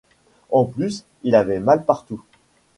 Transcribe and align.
En 0.49 0.65
plus, 0.65 1.05
il 1.21 1.35
avait 1.35 1.59
mal 1.59 1.85
partout. 1.85 2.23